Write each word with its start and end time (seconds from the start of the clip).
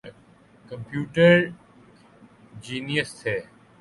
Computer 0.69 1.35
genius 2.63 3.09
تھے۔ 3.19 3.35